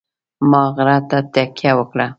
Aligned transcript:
ما 0.49 0.63
غره 0.75 0.97
ته 1.09 1.17
تکیه 1.33 1.71
وکړه. 1.77 2.07